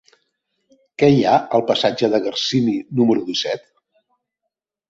Què 1.03 1.09
hi 1.15 1.19
ha 1.25 1.35
al 1.59 1.65
passatge 1.71 2.09
de 2.15 2.21
Garcini 2.29 2.75
número 3.01 3.27
disset? 3.31 3.71